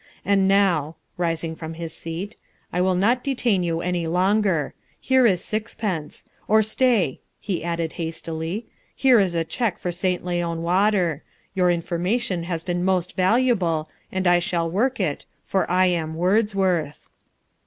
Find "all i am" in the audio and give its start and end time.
15.69-16.15